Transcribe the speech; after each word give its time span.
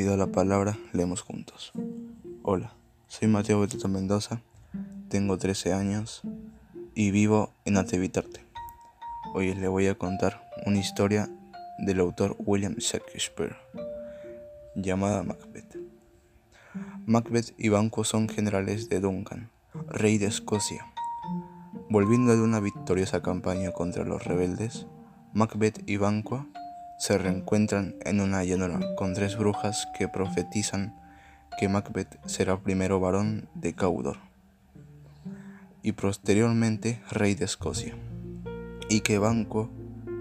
pido 0.00 0.16
la 0.16 0.28
palabra, 0.28 0.78
leemos 0.94 1.20
juntos. 1.20 1.72
Hola, 2.42 2.72
soy 3.06 3.28
Mateo 3.28 3.60
Betito 3.60 3.86
Mendoza, 3.86 4.40
tengo 5.10 5.36
13 5.36 5.74
años 5.74 6.22
y 6.94 7.10
vivo 7.10 7.52
en 7.66 7.76
Atevitarte. 7.76 8.40
Hoy 9.34 9.52
les 9.52 9.68
voy 9.68 9.88
a 9.88 9.98
contar 9.98 10.48
una 10.64 10.78
historia 10.78 11.28
del 11.80 12.00
autor 12.00 12.34
William 12.38 12.76
Shakespeare 12.76 13.58
llamada 14.74 15.22
Macbeth. 15.22 15.76
Macbeth 17.04 17.52
y 17.58 17.68
Banquo 17.68 18.02
son 18.02 18.30
generales 18.30 18.88
de 18.88 19.00
Duncan, 19.00 19.50
rey 19.86 20.16
de 20.16 20.28
Escocia. 20.28 20.86
Volviendo 21.90 22.34
de 22.34 22.40
una 22.40 22.60
victoriosa 22.60 23.20
campaña 23.20 23.72
contra 23.72 24.04
los 24.04 24.24
rebeldes, 24.24 24.86
Macbeth 25.34 25.82
y 25.86 25.98
Banquo 25.98 26.46
se 27.00 27.16
reencuentran 27.16 27.96
en 28.04 28.20
una 28.20 28.44
llanura 28.44 28.78
con 28.94 29.14
tres 29.14 29.38
brujas 29.38 29.88
que 29.96 30.06
profetizan 30.06 30.94
que 31.58 31.66
Macbeth 31.66 32.18
será 32.26 32.60
primero 32.60 33.00
varón 33.00 33.48
de 33.54 33.72
Caudor 33.72 34.18
y 35.82 35.92
posteriormente 35.92 37.00
rey 37.10 37.34
de 37.34 37.46
Escocia, 37.46 37.96
y 38.90 39.00
que 39.00 39.18
Banco 39.18 39.70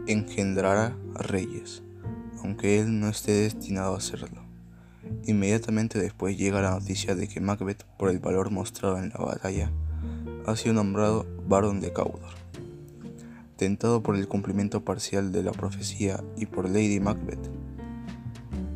engendrará 0.08 0.96
reyes, 1.16 1.84
aunque 2.42 2.80
él 2.80 3.02
no 3.02 3.10
esté 3.10 3.34
destinado 3.34 3.94
a 3.94 3.98
hacerlo. 3.98 4.42
Inmediatamente 5.26 6.00
después 6.00 6.38
llega 6.38 6.62
la 6.62 6.72
noticia 6.72 7.14
de 7.14 7.28
que 7.28 7.42
Macbeth, 7.42 7.84
por 7.98 8.10
el 8.10 8.20
valor 8.20 8.52
mostrado 8.52 9.00
en 9.00 9.10
la 9.10 9.18
batalla, 9.18 9.70
ha 10.46 10.56
sido 10.56 10.76
nombrado 10.76 11.28
varón 11.46 11.82
de 11.82 11.92
Caudor. 11.92 12.40
Tentado 13.60 14.02
por 14.02 14.16
el 14.16 14.30
cumplimiento 14.30 14.86
parcial 14.86 15.34
de 15.34 15.44
la 15.44 15.52
profecía 15.52 16.24
y 16.38 16.46
por 16.46 16.70
Lady 16.70 17.02
Macbeth, 17.02 17.46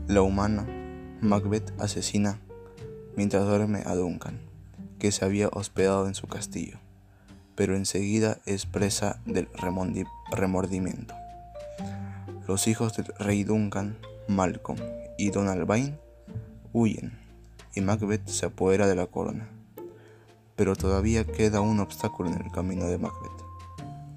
la 0.10 0.22
humana 0.22 0.68
Macbeth 1.21 1.71
asesina 1.80 2.41
mientras 3.16 3.46
duerme 3.46 3.84
a 3.85 3.96
Duncan, 3.96 4.41
que 4.99 5.13
se 5.13 5.24
había 5.24 5.48
hospedado 5.48 6.07
en 6.07 6.16
su 6.16 6.27
castillo, 6.27 6.80
pero 7.55 7.77
enseguida 7.77 8.40
es 8.46 8.66
presa 8.66 9.22
del 9.26 9.48
remordimiento. 9.55 11.13
Los 12.46 12.68
hijos 12.68 12.98
del 12.98 13.05
rey 13.20 13.46
Duncan, 13.46 13.96
Malcolm 14.27 14.79
y 15.18 15.29
Donald 15.29 15.66
Bain, 15.66 15.98
huyen 16.74 17.13
y 17.74 17.79
Macbeth 17.79 18.27
se 18.27 18.48
apodera 18.48 18.85
de 18.85 18.96
la 18.96 19.05
corona. 19.05 19.48
Pero 20.57 20.76
todavía 20.76 21.24
queda 21.24 21.62
un 21.62 21.79
obstáculo 21.79 22.29
en 22.29 22.41
el 22.44 22.52
camino 22.52 22.88
de 22.88 22.98
Macbeth. 22.98 23.43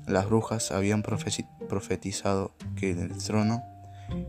Las 0.06 0.26
brujas 0.26 0.70
habían 0.70 1.02
profetizado 1.02 2.52
que 2.76 2.92
el 2.92 3.18
trono 3.18 3.64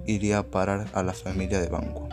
iría 0.08 0.39
a 0.39 0.47
parar 0.47 0.88
a 0.94 1.03
la 1.03 1.14
familia 1.14 1.61
de 1.61 1.70
Banquo, 1.70 2.09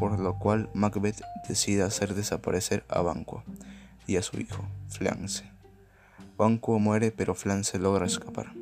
por 0.00 0.18
lo 0.18 0.40
cual 0.40 0.68
Macbeth 0.74 1.22
decide 1.48 1.84
hacer 1.84 2.14
desaparecer 2.14 2.84
a 2.88 3.00
Banquo 3.00 3.44
y 4.08 4.16
a 4.16 4.22
su 4.22 4.40
hijo, 4.40 4.64
Flance. 4.88 5.44
Banquo 6.36 6.80
muere, 6.80 7.12
pero 7.12 7.36
Flance 7.36 7.78
logra 7.78 8.06
escapar. 8.06 8.54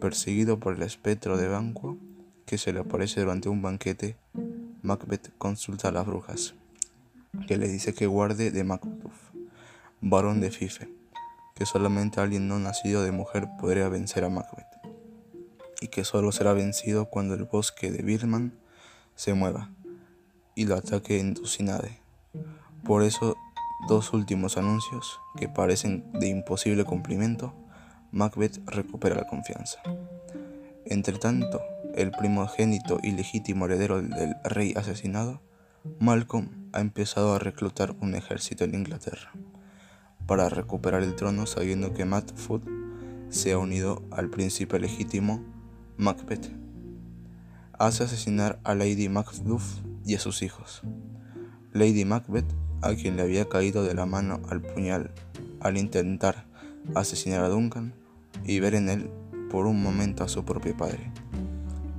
Perseguido 0.00 0.60
por 0.60 0.76
el 0.76 0.82
espectro 0.82 1.36
de 1.36 1.48
Banquo, 1.48 1.98
que 2.46 2.56
se 2.56 2.72
le 2.72 2.78
aparece 2.78 3.20
durante 3.20 3.48
un 3.48 3.62
banquete, 3.62 4.16
Macbeth 4.82 5.36
consulta 5.38 5.88
a 5.88 5.92
las 5.92 6.06
brujas, 6.06 6.54
que 7.48 7.56
le 7.56 7.66
dice 7.66 7.94
que 7.94 8.06
guarde 8.06 8.52
de 8.52 8.62
Macduff, 8.62 9.32
varón 10.00 10.40
de 10.40 10.52
Fife 10.52 10.97
que 11.58 11.66
solamente 11.66 12.20
alguien 12.20 12.46
no 12.46 12.60
nacido 12.60 13.02
de 13.02 13.10
mujer 13.10 13.48
podría 13.58 13.88
vencer 13.88 14.22
a 14.22 14.28
Macbeth, 14.28 14.68
y 15.80 15.88
que 15.88 16.04
solo 16.04 16.30
será 16.30 16.52
vencido 16.52 17.06
cuando 17.06 17.34
el 17.34 17.42
bosque 17.42 17.90
de 17.90 18.04
Birman 18.04 18.56
se 19.16 19.34
mueva 19.34 19.68
y 20.54 20.66
lo 20.66 20.76
ataque 20.76 21.18
en 21.18 21.34
Ducinade. 21.34 22.00
Por 22.84 23.02
eso, 23.02 23.36
dos 23.88 24.12
últimos 24.12 24.56
anuncios, 24.56 25.18
que 25.36 25.48
parecen 25.48 26.12
de 26.12 26.28
imposible 26.28 26.84
cumplimiento, 26.84 27.52
Macbeth 28.12 28.60
recupera 28.66 29.16
la 29.16 29.26
confianza. 29.26 29.80
Entretanto, 30.84 31.60
el 31.96 32.12
primogénito 32.12 33.00
y 33.02 33.10
legítimo 33.10 33.64
heredero 33.64 34.00
del 34.00 34.36
rey 34.44 34.74
asesinado, 34.76 35.42
Malcolm 35.98 36.70
ha 36.72 36.78
empezado 36.78 37.34
a 37.34 37.40
reclutar 37.40 37.96
un 38.00 38.14
ejército 38.14 38.62
en 38.62 38.76
Inglaterra 38.76 39.32
para 40.28 40.50
recuperar 40.50 41.02
el 41.02 41.16
trono 41.16 41.46
sabiendo 41.46 41.94
que 41.94 42.04
Matt 42.04 42.36
Foot 42.36 42.62
se 43.30 43.52
ha 43.52 43.58
unido 43.58 44.02
al 44.10 44.28
príncipe 44.28 44.78
legítimo 44.78 45.42
Macbeth. 45.96 46.52
Hace 47.78 48.04
asesinar 48.04 48.60
a 48.62 48.74
Lady 48.74 49.08
Macduff 49.08 49.78
y 50.04 50.16
a 50.16 50.20
sus 50.20 50.42
hijos. 50.42 50.82
Lady 51.72 52.04
Macbeth, 52.04 52.44
a 52.82 52.94
quien 52.94 53.16
le 53.16 53.22
había 53.22 53.48
caído 53.48 53.82
de 53.82 53.94
la 53.94 54.04
mano 54.04 54.42
al 54.50 54.60
puñal 54.60 55.12
al 55.60 55.78
intentar 55.78 56.46
asesinar 56.94 57.42
a 57.42 57.48
Duncan 57.48 57.94
y 58.44 58.60
ver 58.60 58.74
en 58.74 58.90
él 58.90 59.10
por 59.50 59.66
un 59.66 59.82
momento 59.82 60.24
a 60.24 60.28
su 60.28 60.44
propio 60.44 60.76
padre, 60.76 61.10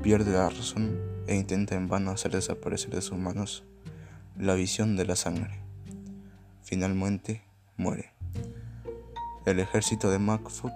pierde 0.03 0.33
la 0.33 0.49
razón 0.49 0.99
e 1.25 1.35
intenta 1.35 1.73
en 1.73 1.87
vano 1.87 2.11
hacer 2.11 2.31
desaparecer 2.31 2.91
de 2.91 3.01
sus 3.01 3.17
manos 3.17 3.63
la 4.37 4.53
visión 4.53 4.95
de 4.97 5.05
la 5.05 5.15
sangre. 5.15 5.59
Finalmente 6.61 7.41
muere. 7.75 8.18
El 9.45 9.59
ejército 9.59 10.11
de 10.11 10.19
Macfoot 10.19 10.73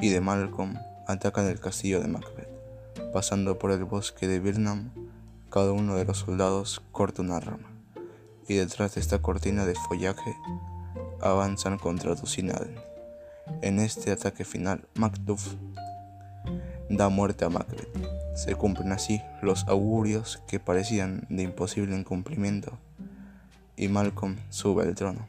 y 0.00 0.08
de 0.08 0.20
Malcolm 0.20 0.74
atacan 1.06 1.46
el 1.46 1.60
castillo 1.60 2.00
de 2.00 2.08
Macbeth. 2.08 2.48
Pasando 3.12 3.58
por 3.58 3.72
el 3.72 3.84
bosque 3.84 4.26
de 4.26 4.40
Birnam, 4.40 4.90
cada 5.50 5.72
uno 5.72 5.96
de 5.96 6.04
los 6.04 6.18
soldados 6.18 6.80
corta 6.92 7.22
una 7.22 7.40
rama, 7.40 7.70
y 8.48 8.54
detrás 8.54 8.94
de 8.94 9.00
esta 9.00 9.20
cortina 9.20 9.66
de 9.66 9.74
follaje 9.74 10.36
avanzan 11.20 11.76
contra 11.76 12.14
Ducinaden. 12.14 12.76
En 13.62 13.80
este 13.80 14.12
ataque 14.12 14.44
final, 14.44 14.86
Macduff 14.94 15.54
da 16.88 17.08
muerte 17.08 17.44
a 17.44 17.50
Macbeth. 17.50 17.88
Se 18.34 18.54
cumplen 18.54 18.92
así 18.92 19.20
los 19.42 19.66
augurios 19.68 20.42
que 20.48 20.60
parecían 20.60 21.26
de 21.28 21.42
imposible 21.42 21.96
incumplimiento, 21.96 22.78
y 23.76 23.88
Malcolm 23.88 24.36
sube 24.48 24.84
al 24.84 24.94
trono. 24.94 25.28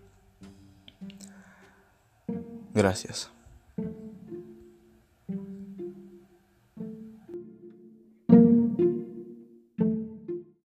Gracias. 2.74 3.32